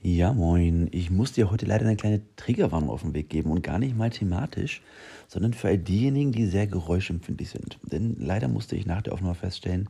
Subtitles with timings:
[0.00, 0.88] Ja, moin.
[0.92, 3.96] Ich muss dir heute leider eine kleine Triggerwarnung auf den Weg geben und gar nicht
[3.96, 4.80] mal thematisch,
[5.26, 7.78] sondern für all diejenigen, die sehr geräuschempfindlich sind.
[7.82, 9.88] Denn leider musste ich nach der Aufnahme feststellen,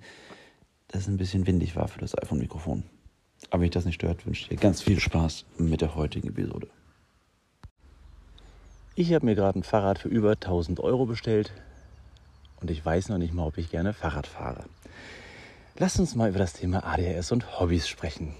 [0.88, 2.84] dass es ein bisschen windig war für das iPhone-Mikrofon.
[3.50, 6.28] Aber wenn dich das nicht stört, wünsche ich dir ganz viel Spaß mit der heutigen
[6.28, 6.68] Episode.
[8.94, 11.52] Ich habe mir gerade ein Fahrrad für über 1000 Euro bestellt
[12.60, 14.64] und ich weiß noch nicht mal, ob ich gerne Fahrrad fahre.
[15.76, 18.34] Lass uns mal über das Thema ADHS und Hobbys sprechen.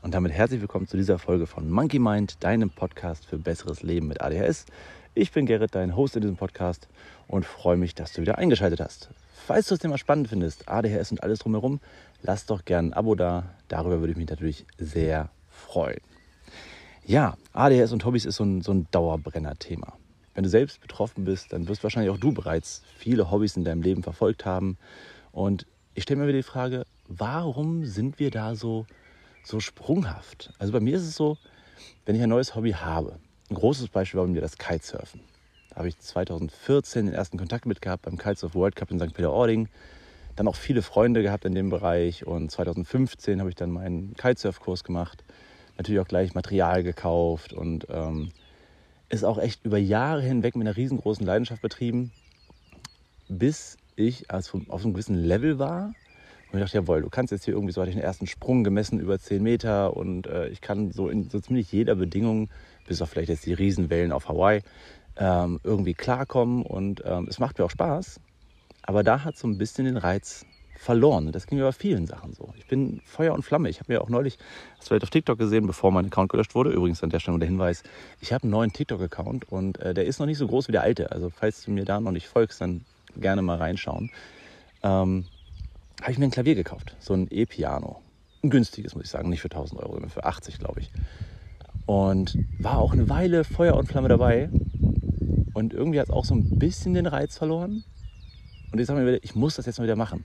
[0.00, 4.06] Und damit herzlich willkommen zu dieser Folge von Monkey Mind, deinem Podcast für besseres Leben
[4.06, 4.66] mit ADHS.
[5.14, 6.86] Ich bin Gerrit, dein Host in diesem Podcast
[7.26, 9.10] und freue mich, dass du wieder eingeschaltet hast.
[9.34, 11.80] Falls du das Thema spannend findest, ADHS und alles drumherum,
[12.22, 13.56] lass doch gerne ein Abo da.
[13.66, 16.00] Darüber würde ich mich natürlich sehr freuen.
[17.04, 19.94] Ja, ADHS und Hobbys ist so ein, so ein Dauerbrenner-Thema.
[20.34, 23.82] Wenn du selbst betroffen bist, dann wirst wahrscheinlich auch du bereits viele Hobbys in deinem
[23.82, 24.78] Leben verfolgt haben.
[25.32, 28.86] Und ich stelle mir wieder die Frage, warum sind wir da so
[29.44, 30.52] so sprunghaft.
[30.58, 31.38] Also bei mir ist es so,
[32.04, 33.18] wenn ich ein neues Hobby habe,
[33.50, 35.20] ein großes Beispiel war bei mir das Kitesurfen.
[35.70, 39.14] Da habe ich 2014 den ersten Kontakt mit gehabt beim Kitesurf World Cup in St.
[39.14, 39.68] Peter-Ording.
[40.36, 44.84] Dann auch viele Freunde gehabt in dem Bereich und 2015 habe ich dann meinen Kitesurf-Kurs
[44.84, 45.24] gemacht.
[45.76, 48.30] Natürlich auch gleich Material gekauft und ähm,
[49.08, 52.12] ist auch echt über Jahre hinweg mit einer riesengroßen Leidenschaft betrieben,
[53.28, 55.94] bis ich also auf einem gewissen Level war,
[56.50, 58.64] und ich dachte, jawohl, du kannst jetzt hier irgendwie, so hatte ich einen ersten Sprung
[58.64, 62.48] gemessen über 10 Meter und äh, ich kann so in so ziemlich jeder Bedingung,
[62.86, 64.62] bis auf vielleicht jetzt die Riesenwellen auf Hawaii,
[65.16, 68.20] ähm, irgendwie klarkommen und ähm, es macht mir auch Spaß.
[68.82, 70.46] Aber da hat so ein bisschen den Reiz
[70.78, 71.32] verloren.
[71.32, 72.54] Das ging über vielen Sachen so.
[72.56, 73.68] Ich bin Feuer und Flamme.
[73.68, 74.38] Ich habe mir auch neulich,
[74.78, 76.70] hast du vielleicht auf TikTok gesehen, bevor mein Account gelöscht wurde.
[76.70, 77.82] Übrigens an der Stelle der Hinweis,
[78.20, 80.82] ich habe einen neuen TikTok-Account und äh, der ist noch nicht so groß wie der
[80.82, 81.12] alte.
[81.12, 82.84] Also falls du mir da noch nicht folgst, dann
[83.16, 84.10] gerne mal reinschauen.
[84.82, 85.26] Ähm,
[86.00, 88.00] habe ich mir ein Klavier gekauft, so ein E-Piano.
[88.42, 90.90] Ein günstiges, muss ich sagen, nicht für 1000 Euro, sondern für 80, glaube ich.
[91.86, 94.48] Und war auch eine Weile Feuer und Flamme dabei.
[95.54, 97.82] Und irgendwie hat es auch so ein bisschen den Reiz verloren.
[98.70, 100.24] Und ich sage mir wieder, ich muss das jetzt mal wieder machen.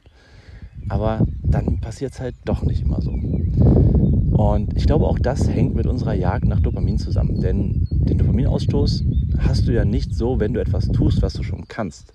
[0.90, 3.12] Aber dann passiert es halt doch nicht immer so.
[3.12, 7.42] Und ich glaube, auch das hängt mit unserer Jagd nach Dopamin zusammen.
[7.42, 9.04] Denn den Dopaminausstoß
[9.40, 12.14] hast du ja nicht so, wenn du etwas tust, was du schon kannst.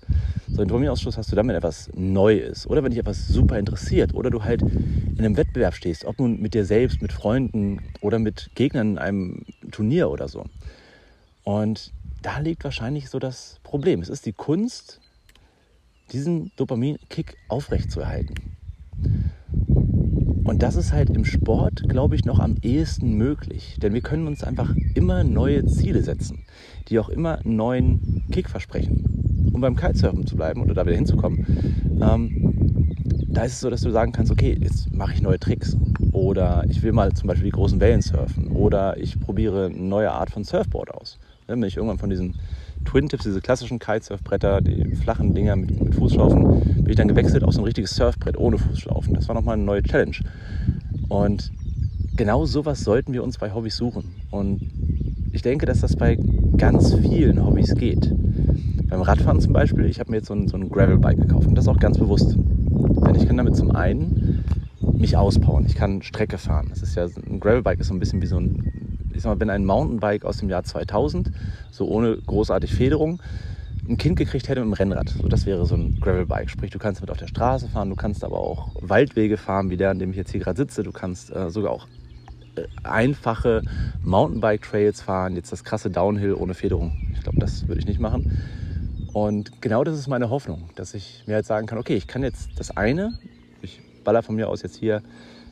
[0.49, 3.59] So einen Dopaminausstoß hast du dann, wenn etwas neu ist oder wenn dich etwas super
[3.59, 7.81] interessiert oder du halt in einem Wettbewerb stehst, ob nun mit dir selbst, mit Freunden
[8.01, 10.45] oder mit Gegnern in einem Turnier oder so.
[11.43, 14.01] Und da liegt wahrscheinlich so das Problem.
[14.01, 14.99] Es ist die Kunst,
[16.11, 18.35] diesen Dopaminkick aufrechtzuerhalten.
[20.49, 23.77] Und das ist halt im Sport, glaube ich, noch am ehesten möglich.
[23.83, 26.39] Denn wir können uns einfach immer neue Ziele setzen,
[26.87, 29.51] die auch immer einen neuen Kick versprechen.
[29.53, 31.45] Um beim Kitesurfen zu bleiben oder da wieder hinzukommen,
[32.01, 32.95] ähm,
[33.27, 35.77] da ist es so, dass du sagen kannst, okay, jetzt mache ich neue Tricks.
[36.13, 38.47] Oder ich will mal zum Beispiel die großen Wellen surfen.
[38.47, 41.19] Oder ich probiere eine neue Art von Surfboard aus.
[41.45, 42.39] Wenn ich irgendwann von diesen
[42.85, 47.43] Twin Tips, diese klassischen Kitesurfbretter, die flachen Dinger mit, mit Fußschlaufen, bin ich dann gewechselt
[47.43, 49.13] auf so ein richtiges Surfbrett ohne Fußschlaufen.
[49.13, 50.15] Das war nochmal eine neue Challenge.
[51.07, 51.51] Und
[52.15, 54.15] genau sowas sollten wir uns bei Hobbys suchen.
[54.31, 54.61] Und
[55.31, 56.17] ich denke, dass das bei
[56.57, 58.11] ganz vielen Hobbys geht.
[58.89, 61.55] Beim Radfahren zum Beispiel, ich habe mir jetzt so ein, so ein Gravelbike gekauft und
[61.55, 62.35] das auch ganz bewusst.
[62.35, 64.43] Denn ich kann damit zum einen
[64.97, 65.65] mich auspowern.
[65.65, 66.67] Ich kann Strecke fahren.
[66.69, 68.78] Das ist ja ein Gravelbike ist so ein bisschen wie so ein
[69.19, 71.29] ich sag mal, wenn ein Mountainbike aus dem Jahr 2000,
[71.71, 73.21] so ohne großartig Federung,
[73.89, 75.09] ein Kind gekriegt hätte mit dem Rennrad.
[75.09, 76.49] So, das wäre so ein Gravelbike.
[76.49, 79.75] Sprich, du kannst damit auf der Straße fahren, du kannst aber auch Waldwege fahren, wie
[79.75, 80.83] der, an dem ich jetzt hier gerade sitze.
[80.83, 81.87] Du kannst äh, sogar auch
[82.55, 83.61] äh, einfache
[84.05, 85.35] Mountainbike-Trails fahren.
[85.35, 87.11] Jetzt das krasse Downhill ohne Federung.
[87.13, 88.41] Ich glaube, das würde ich nicht machen.
[89.11, 92.23] Und genau das ist meine Hoffnung, dass ich mir halt sagen kann, okay, ich kann
[92.23, 93.19] jetzt das eine,
[93.61, 95.03] ich baller von mir aus jetzt hier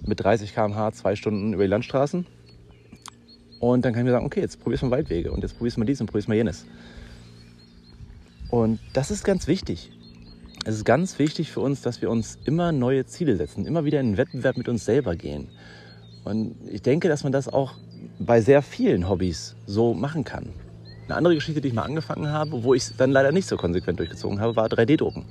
[0.06, 2.28] mit 30 km/h zwei Stunden über die Landstraßen
[3.60, 5.78] und dann kann ich mir sagen, okay, jetzt probierst du mal Waldwege und jetzt probierst
[5.78, 6.66] du mal dies und probierst mal jenes.
[8.50, 9.92] Und das ist ganz wichtig.
[10.66, 14.00] Es ist ganz wichtig für uns, dass wir uns immer neue Ziele setzen, immer wieder
[14.00, 15.50] in den Wettbewerb mit uns selber gehen.
[16.24, 17.76] Und ich denke, dass man das auch
[18.20, 20.50] bei sehr vielen Hobbys so machen kann.
[21.06, 23.56] Eine andere Geschichte, die ich mal angefangen habe, wo ich es dann leider nicht so
[23.56, 25.24] konsequent durchgezogen habe, war 3D-Drucken.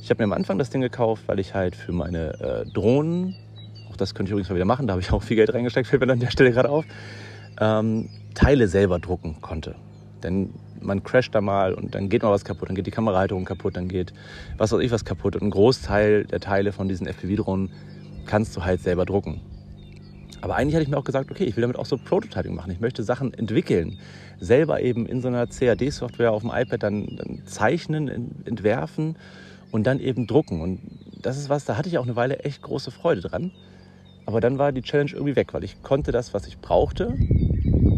[0.00, 3.34] Ich habe mir am Anfang das Ding gekauft, weil ich halt für meine äh, Drohnen,
[3.90, 5.88] auch das könnte ich übrigens mal wieder machen, da habe ich auch viel Geld reingesteckt,
[5.88, 6.84] fällt mir an der Stelle gerade auf,
[7.60, 9.74] ähm, Teile selber drucken konnte.
[10.22, 13.44] Denn man crasht da mal und dann geht mal was kaputt, dann geht die Kamerahalterung
[13.44, 14.12] kaputt, dann geht
[14.58, 15.36] was weiß ich was kaputt.
[15.36, 17.70] Und ein Großteil der Teile von diesen FPV-Drohnen
[18.26, 19.40] kannst du halt selber drucken.
[20.40, 22.72] Aber eigentlich hatte ich mir auch gesagt, okay, ich will damit auch so Prototyping machen.
[22.72, 23.98] Ich möchte Sachen entwickeln,
[24.40, 28.08] selber eben in so einer CAD-Software auf dem iPad dann, dann, zeichnen,
[28.44, 29.16] entwerfen
[29.70, 30.60] und dann eben drucken.
[30.60, 30.80] Und
[31.20, 33.52] das ist was, da hatte ich auch eine Weile echt große Freude dran.
[34.26, 37.14] Aber dann war die Challenge irgendwie weg, weil ich konnte das, was ich brauchte.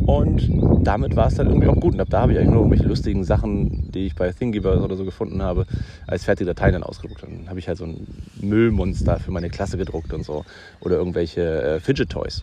[0.06, 1.94] Und damit war es dann irgendwie auch gut.
[1.94, 4.96] Und ab da habe ich eigentlich nur irgendwelche lustigen Sachen, die ich bei Thingiverse oder
[4.96, 5.66] so gefunden habe,
[6.06, 7.22] als fertige Dateien dann ausgedruckt.
[7.22, 8.06] Dann habe ich halt so ein
[8.40, 10.44] Müllmonster für meine Klasse gedruckt und so.
[10.80, 12.42] Oder irgendwelche äh, Fidget Toys.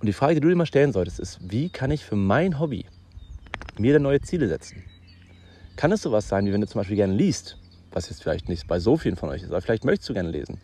[0.00, 2.60] Und die Frage, die du dir mal stellen solltest, ist, wie kann ich für mein
[2.60, 2.86] Hobby
[3.78, 4.82] mir da neue Ziele setzen?
[5.76, 7.58] Kann es sowas sein, wie wenn du zum Beispiel gerne liest,
[7.92, 10.30] was jetzt vielleicht nicht bei so vielen von euch ist, aber vielleicht möchtest du gerne
[10.30, 10.58] lesen.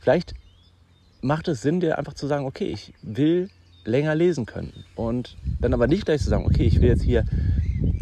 [0.00, 0.34] Vielleicht
[1.20, 3.48] macht es Sinn, dir einfach zu sagen, okay, ich will
[3.84, 4.72] länger lesen können.
[4.94, 7.24] Und dann aber nicht gleich zu sagen, okay, ich will jetzt hier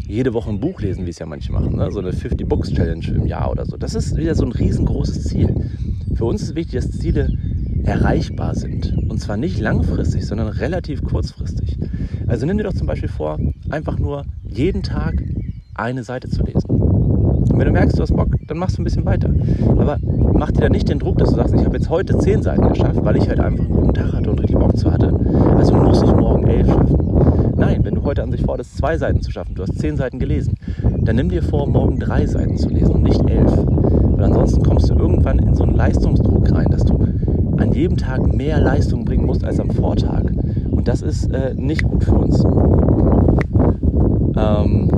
[0.07, 1.91] jede Woche ein Buch lesen, wie es ja manche machen, ne?
[1.91, 3.77] so eine 50 Books Challenge im Jahr oder so.
[3.77, 5.53] Das ist wieder so ein riesengroßes Ziel.
[6.15, 7.29] Für uns ist wichtig, dass Ziele
[7.83, 8.95] erreichbar sind.
[9.09, 11.77] Und zwar nicht langfristig, sondern relativ kurzfristig.
[12.27, 13.37] Also nimm dir doch zum Beispiel vor,
[13.69, 15.23] einfach nur jeden Tag
[15.73, 16.86] eine Seite zu lesen.
[17.17, 19.29] Und wenn du merkst, du hast Bock, dann machst du ein bisschen weiter.
[19.77, 19.97] Aber
[20.33, 22.67] mach dir da nicht den Druck, dass du sagst, ich habe jetzt heute zehn Seiten
[22.69, 25.13] geschafft, weil ich halt einfach einen guten Tag hatte und richtig Bock zu hatte.
[25.55, 27.53] Also muss ich morgen elf schaffen.
[27.57, 30.19] Nein, wenn du heute an sich vorhattest, zwei Seiten zu schaffen, du hast zehn Seiten
[30.19, 30.53] gelesen,
[31.01, 33.51] dann nimm dir vor, morgen drei Seiten zu lesen und nicht elf.
[33.57, 36.99] Weil ansonsten kommst du irgendwann in so einen Leistungsdruck rein, dass du
[37.57, 40.23] an jedem Tag mehr Leistung bringen musst als am Vortag.
[40.69, 42.43] Und das ist äh, nicht gut für uns.
[44.37, 44.96] Ähm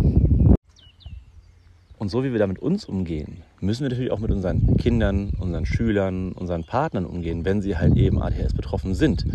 [2.10, 5.30] und so wie wir da mit uns umgehen, müssen wir natürlich auch mit unseren Kindern,
[5.38, 9.28] unseren Schülern, unseren Partnern umgehen, wenn sie halt eben ADHS betroffen sind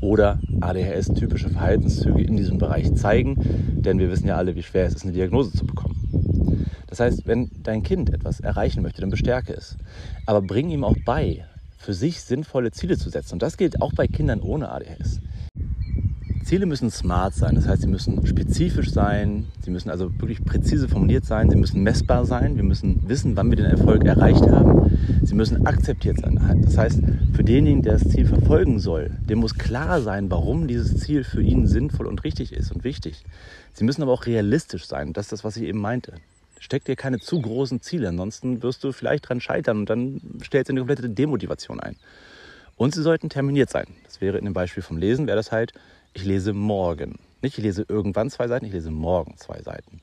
[0.00, 3.36] oder ADHS-typische Verhaltenszüge in diesem Bereich zeigen.
[3.80, 5.94] Denn wir wissen ja alle, wie schwer es ist, eine Diagnose zu bekommen.
[6.88, 9.76] Das heißt, wenn dein Kind etwas erreichen möchte, dann bestärke es.
[10.26, 11.44] Aber bring ihm auch bei,
[11.78, 13.34] für sich sinnvolle Ziele zu setzen.
[13.34, 15.20] Und das gilt auch bei Kindern ohne ADHS.
[16.46, 20.86] Ziele müssen smart sein, das heißt, sie müssen spezifisch sein, sie müssen also wirklich präzise
[20.86, 24.96] formuliert sein, sie müssen messbar sein, wir müssen wissen, wann wir den Erfolg erreicht haben,
[25.24, 26.62] sie müssen akzeptiert sein.
[26.64, 27.00] Das heißt,
[27.32, 31.42] für denjenigen, der das Ziel verfolgen soll, dem muss klar sein, warum dieses Ziel für
[31.42, 33.24] ihn sinnvoll und richtig ist und wichtig.
[33.72, 36.12] Sie müssen aber auch realistisch sein, das ist das, was ich eben meinte.
[36.60, 40.68] Steck dir keine zu großen Ziele, ansonsten wirst du vielleicht dran scheitern und dann stellst
[40.68, 41.96] du eine komplette Demotivation ein.
[42.76, 43.86] Und sie sollten terminiert sein.
[44.04, 45.72] Das wäre in dem Beispiel vom Lesen, wäre das halt,
[46.16, 47.18] ich lese morgen.
[47.42, 50.00] Nicht, ich lese irgendwann zwei Seiten, ich lese morgen zwei Seiten.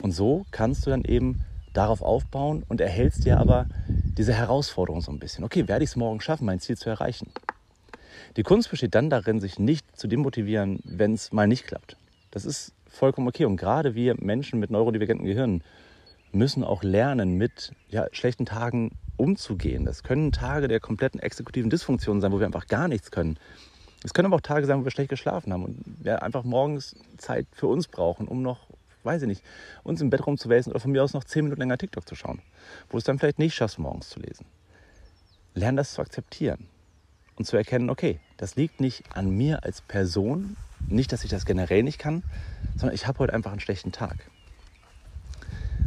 [0.00, 5.10] Und so kannst du dann eben darauf aufbauen und erhältst dir aber diese Herausforderung so
[5.10, 5.44] ein bisschen.
[5.44, 7.32] Okay, werde ich es morgen schaffen, mein Ziel zu erreichen?
[8.36, 11.96] Die Kunst besteht dann darin, sich nicht zu demotivieren, wenn es mal nicht klappt.
[12.30, 13.44] Das ist vollkommen okay.
[13.44, 15.64] Und gerade wir Menschen mit neurodivergenten Gehirnen
[16.30, 19.84] müssen auch lernen, mit ja, schlechten Tagen umzugehen.
[19.84, 23.36] Das können Tage der kompletten exekutiven Dysfunktion sein, wo wir einfach gar nichts können.
[24.02, 26.96] Es können aber auch Tage sein, wo wir schlecht geschlafen haben und wir einfach morgens
[27.18, 28.68] Zeit für uns brauchen, um noch,
[29.02, 29.44] weiß ich nicht,
[29.82, 32.40] uns im Bett rumzuwälzen oder von mir aus noch zehn Minuten länger TikTok zu schauen,
[32.88, 34.46] wo du es dann vielleicht nicht schaffst, morgens zu lesen.
[35.54, 36.66] Lern das zu akzeptieren
[37.36, 40.56] und zu erkennen, okay, das liegt nicht an mir als Person,
[40.88, 42.22] nicht, dass ich das generell nicht kann,
[42.76, 44.30] sondern ich habe heute einfach einen schlechten Tag.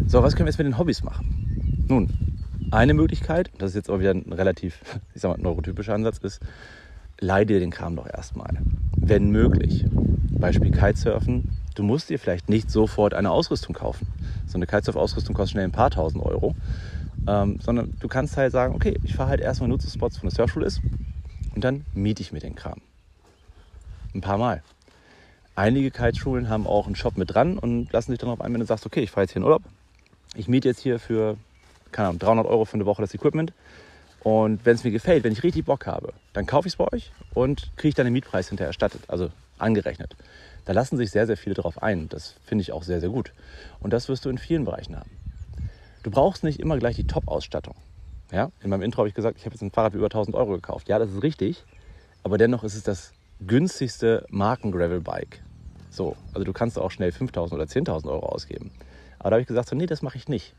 [0.05, 1.85] So, was können wir jetzt mit den Hobbys machen?
[1.87, 2.37] Nun,
[2.71, 4.79] eine Möglichkeit, das ist jetzt aber wieder ein relativ,
[5.15, 6.41] ich sag mal, neurotypischer Ansatz, ist,
[7.19, 8.57] leih dir den Kram doch erstmal.
[8.95, 9.85] Wenn möglich.
[10.31, 11.57] Beispiel Kitesurfen.
[11.75, 14.07] Du musst dir vielleicht nicht sofort eine Ausrüstung kaufen.
[14.45, 16.55] So eine Kitesurf-Ausrüstung kostet schnell ein paar tausend Euro.
[17.27, 20.21] Ähm, sondern du kannst halt sagen, okay, ich fahre halt erstmal nur zu Spots, wo
[20.23, 20.81] eine Surfschule ist
[21.55, 22.81] und dann miete ich mir den Kram.
[24.13, 24.61] Ein paar Mal.
[25.55, 28.59] Einige Kiteschulen haben auch einen Shop mit dran und lassen sich dann darauf ein, wenn
[28.59, 29.63] du sagst, okay, ich fahre jetzt hier in Urlaub.
[30.35, 31.37] Ich miete jetzt hier für,
[31.91, 33.53] keine Ahnung, 300 Euro für eine Woche das Equipment
[34.23, 36.87] und wenn es mir gefällt, wenn ich richtig Bock habe, dann kaufe ich es bei
[36.91, 40.15] euch und kriege dann den Mietpreis hinterher erstattet, also angerechnet.
[40.65, 42.07] Da lassen sich sehr, sehr viele drauf ein.
[42.07, 43.33] Das finde ich auch sehr, sehr gut.
[43.81, 45.09] Und das wirst du in vielen Bereichen haben.
[46.03, 47.75] Du brauchst nicht immer gleich die Top-Ausstattung.
[48.31, 48.49] Ja?
[48.61, 50.87] In meinem Intro habe ich gesagt, ich habe jetzt ein Fahrrad über 1000 Euro gekauft.
[50.87, 51.63] Ja, das ist richtig.
[52.23, 53.11] Aber dennoch ist es das
[53.45, 55.41] günstigste Marken-Gravel-Bike.
[55.89, 58.71] So, also du kannst auch schnell 5000 oder 10.000 Euro ausgeben.
[59.19, 60.53] Aber da habe ich gesagt, so, nee, das mache ich nicht.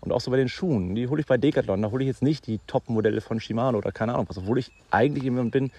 [0.00, 1.82] Und auch so bei den Schuhen, die hole ich bei Decathlon.
[1.82, 4.70] Da hole ich jetzt nicht die Top-Modelle von Shimano oder keine Ahnung was, obwohl ich
[4.90, 5.70] eigentlich jemand bin,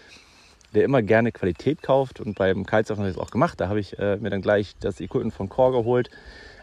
[0.73, 2.19] der immer gerne Qualität kauft.
[2.19, 3.59] Und beim Kitesurfen habe ich es auch gemacht.
[3.61, 6.09] Da habe ich äh, mir dann gleich das Equipment von Core geholt.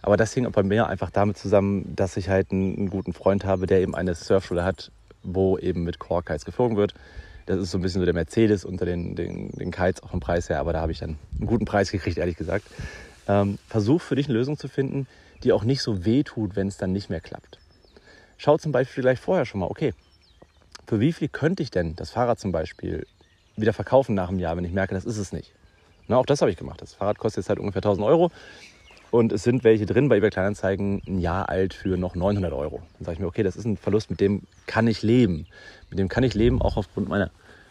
[0.02, 3.12] Aber das hing auch bei mir einfach damit zusammen, dass ich halt einen, einen guten
[3.12, 6.94] Freund habe, der eben eine Surfschule hat, wo eben mit Core Kites geflogen wird.
[7.46, 10.20] Das ist so ein bisschen so der Mercedes unter den, den, den Kites, auch vom
[10.20, 10.60] Preis her.
[10.60, 12.66] Aber da habe ich dann einen guten Preis gekriegt, ehrlich gesagt.
[13.28, 15.06] Ähm, versuch für dich eine Lösung zu finden,
[15.42, 17.58] die auch nicht so weh tut, wenn es dann nicht mehr klappt.
[18.38, 19.94] Schau zum Beispiel gleich vorher schon mal, okay,
[20.86, 23.06] für wie viel könnte ich denn das Fahrrad zum Beispiel
[23.56, 25.52] wieder verkaufen nach einem Jahr, wenn ich merke, das ist es nicht.
[26.08, 26.80] Na, auch das habe ich gemacht.
[26.82, 28.30] Das Fahrrad kostet jetzt halt ungefähr 1000 Euro
[29.10, 32.82] und es sind welche drin bei eBay Kleinanzeigen ein Jahr alt für noch 900 Euro.
[32.98, 35.46] Dann sage ich mir, okay, das ist ein Verlust, mit dem kann ich leben.
[35.90, 37.30] Mit dem kann ich leben, auch aufgrund meiner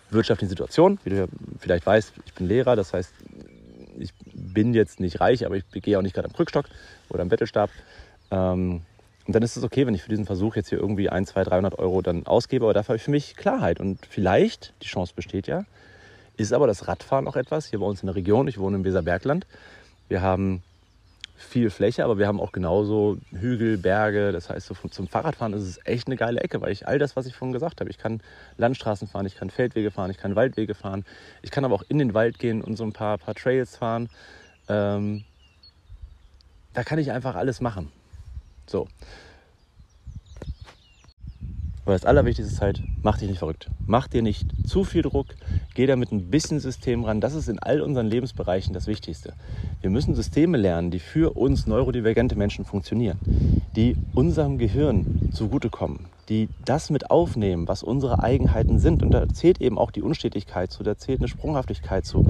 [0.09, 0.99] wirtschaftlichen Situation.
[1.03, 1.25] Wie du ja
[1.59, 3.13] vielleicht weißt, ich bin Lehrer, das heißt,
[4.55, 6.65] bin jetzt nicht reich, aber ich gehe auch nicht gerade am Krückstock
[7.09, 7.69] oder am Bettelstab.
[8.31, 8.81] Ähm,
[9.27, 11.43] und dann ist es okay, wenn ich für diesen Versuch jetzt hier irgendwie 1, 2,
[11.43, 13.79] 300 Euro dann ausgebe, aber dafür habe ich für mich Klarheit.
[13.79, 15.65] Und vielleicht, die Chance besteht ja,
[16.37, 18.83] ist aber das Radfahren auch etwas, hier bei uns in der Region, ich wohne im
[18.83, 19.45] Weserbergland.
[20.09, 20.63] Wir haben
[21.37, 24.31] viel Fläche, aber wir haben auch genauso Hügel, Berge.
[24.31, 27.15] Das heißt, so zum Fahrradfahren ist es echt eine geile Ecke, weil ich all das,
[27.15, 28.21] was ich vorhin gesagt habe, ich kann
[28.57, 31.05] Landstraßen fahren, ich kann Feldwege fahren, ich kann Waldwege fahren,
[31.41, 34.09] ich kann aber auch in den Wald gehen und so ein paar, paar Trails fahren.
[34.67, 35.23] Ähm,
[36.73, 37.91] da kann ich einfach alles machen.
[38.67, 38.87] So.
[41.85, 43.69] Aber das Allerwichtigste ist halt, mach dich nicht verrückt.
[43.85, 45.27] Mach dir nicht zu viel Druck.
[45.75, 47.21] Geh da mit ein bisschen System ran.
[47.21, 49.33] Das ist in all unseren Lebensbereichen das Wichtigste.
[49.81, 53.19] Wir müssen Systeme lernen, die für uns neurodivergente Menschen funktionieren,
[53.75, 59.03] die unserem Gehirn zugutekommen, die das mit aufnehmen, was unsere Eigenheiten sind.
[59.03, 62.25] Und da zählt eben auch die Unstetigkeit zu, da zählt eine Sprunghaftigkeit zu.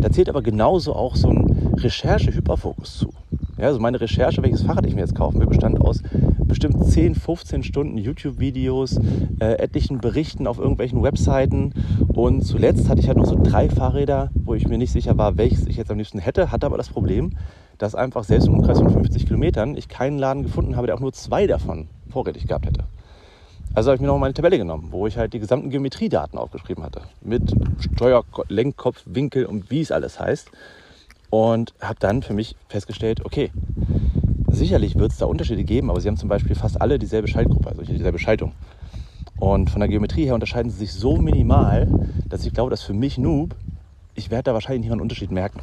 [0.00, 1.45] Da zählt aber genauso auch so ein
[1.76, 3.12] Recherche-Hyperfokus zu.
[3.58, 6.02] Ja, also meine Recherche, welches Fahrrad ich mir jetzt kaufen will, bestand aus
[6.46, 8.98] bestimmt 10, 15 Stunden YouTube-Videos,
[9.40, 11.72] äh, etlichen Berichten auf irgendwelchen Webseiten
[12.08, 15.38] und zuletzt hatte ich halt noch so drei Fahrräder, wo ich mir nicht sicher war,
[15.38, 17.32] welches ich jetzt am liebsten hätte, hatte aber das Problem,
[17.78, 21.00] dass einfach selbst im Umkreis von 50 Kilometern ich keinen Laden gefunden habe, der auch
[21.00, 22.84] nur zwei davon vorrätig gehabt hätte.
[23.74, 26.82] Also habe ich mir noch meine Tabelle genommen, wo ich halt die gesamten Geometriedaten aufgeschrieben
[26.82, 27.02] hatte.
[27.20, 27.54] Mit
[27.92, 30.50] Steuer, Lenkkopf, Winkel und wie es alles heißt.
[31.30, 33.50] Und habe dann für mich festgestellt, okay,
[34.48, 37.68] sicherlich wird es da Unterschiede geben, aber sie haben zum Beispiel fast alle dieselbe Schaltgruppe,
[37.68, 38.52] also dieselbe Schaltung.
[39.38, 41.88] Und von der Geometrie her unterscheiden sie sich so minimal,
[42.28, 43.54] dass ich glaube, dass für mich Noob,
[44.14, 45.60] ich werde da wahrscheinlich nicht mal einen Unterschied merken.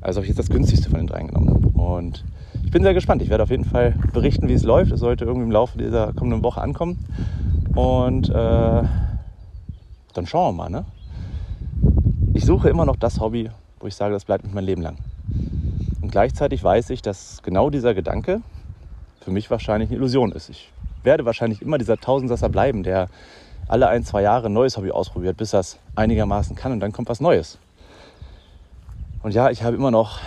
[0.00, 1.72] Also habe ich jetzt das günstigste von den dreien genommen.
[1.74, 2.24] Und
[2.64, 3.22] ich bin sehr gespannt.
[3.22, 4.92] Ich werde auf jeden Fall berichten, wie es läuft.
[4.92, 7.04] Es sollte irgendwie im Laufe dieser kommenden Woche ankommen.
[7.74, 10.70] Und äh, dann schauen wir mal.
[10.70, 10.84] Ne?
[12.34, 13.50] Ich suche immer noch das Hobby,
[13.82, 14.96] wo ich sage, das bleibt mit mein Leben lang.
[16.00, 18.40] Und gleichzeitig weiß ich, dass genau dieser Gedanke
[19.20, 20.48] für mich wahrscheinlich eine Illusion ist.
[20.48, 20.70] Ich
[21.02, 23.08] werde wahrscheinlich immer dieser Tausendsasser bleiben, der
[23.68, 27.08] alle ein, zwei Jahre ein neues Hobby ausprobiert, bis das einigermaßen kann und dann kommt
[27.08, 27.58] was Neues.
[29.22, 30.18] Und ja, ich habe immer noch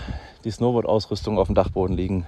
[0.43, 2.25] die Snowboard-Ausrüstung auf dem Dachboden liegen.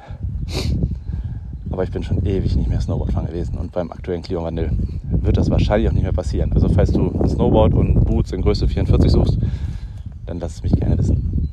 [1.72, 4.72] Aber ich bin schon ewig nicht mehr Snowboardfahren gewesen und beim aktuellen Klimawandel
[5.04, 6.52] wird das wahrscheinlich auch nicht mehr passieren.
[6.54, 9.38] Also falls du Snowboard und Boots in Größe 44 suchst,
[10.28, 11.50] dann lass es mich gerne wissen.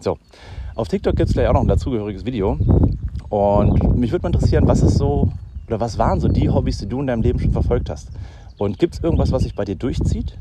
[0.00, 0.18] So,
[0.74, 2.58] auf TikTok gibt es gleich auch noch ein dazugehöriges Video.
[3.28, 5.32] Und mich würde mal interessieren, was ist so,
[5.66, 8.10] oder was waren so die Hobbys, die du in deinem Leben schon verfolgt hast?
[8.58, 10.38] Und gibt es irgendwas, was sich bei dir durchzieht?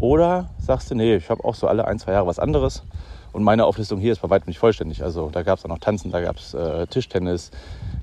[0.00, 2.82] Oder sagst du, nee, ich habe auch so alle ein, zwei Jahre was anderes.
[3.32, 5.02] Und meine Auflistung hier ist bei weitem nicht vollständig.
[5.02, 7.50] Also da gab es auch noch Tanzen, da gab es äh, Tischtennis,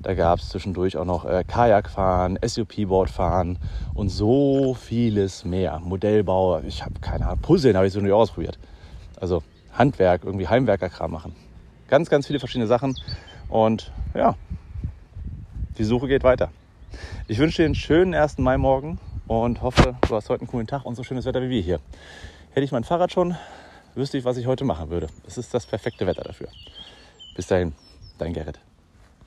[0.01, 3.11] da gab es zwischendurch auch noch äh, Kajakfahren, SUP-Board
[3.93, 5.79] und so vieles mehr.
[5.79, 8.59] Modellbau, ich habe keine Ahnung, Puzzeln habe ich so nicht ausprobiert.
[9.19, 11.35] Also Handwerk, irgendwie Heimwerkerkram machen.
[11.87, 12.95] Ganz, ganz viele verschiedene Sachen.
[13.49, 14.35] Und ja,
[15.77, 16.49] die Suche geht weiter.
[17.27, 18.37] Ich wünsche dir einen schönen 1.
[18.37, 21.49] Mai morgen und hoffe, du hast heute einen coolen Tag und so schönes Wetter wie
[21.49, 21.79] wir hier.
[22.51, 23.35] Hätte ich mein Fahrrad schon,
[23.95, 25.07] wüsste ich, was ich heute machen würde.
[25.25, 26.47] Es ist das perfekte Wetter dafür.
[27.35, 27.73] Bis dahin,
[28.17, 28.59] dein Gerrit.